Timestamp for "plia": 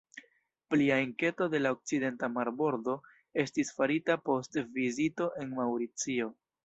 0.73-0.95